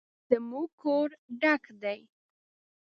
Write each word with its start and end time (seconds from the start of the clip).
زموږ 0.29 0.69
کور 0.81 1.09
ډک 1.41 1.63
دی 1.81 1.99